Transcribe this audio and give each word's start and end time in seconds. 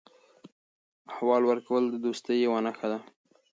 احوال 1.11 1.41
ورکول 1.47 1.83
د 1.89 1.95
دوستۍ 2.05 2.37
یوه 2.45 2.59
نښه 2.65 2.87
ده. 2.91 2.99